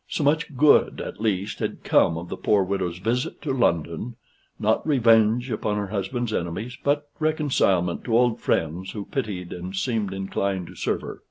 [0.09, 4.15] So much good, at least, had come of the poor widow's visit to London,
[4.57, 10.11] not revenge upon her husband's enemies, but reconcilement to old friends, who pitied, and seemed
[10.11, 11.19] inclined to serve her.